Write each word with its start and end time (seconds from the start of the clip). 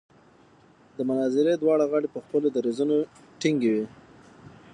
د 0.95 0.97
مناظرې 1.09 1.53
دواړه 1.57 1.85
غاړې 1.91 2.07
په 2.11 2.19
خپلو 2.25 2.47
دریځونو 2.55 2.97
ټینګې 3.39 3.71
وې. 3.75 3.85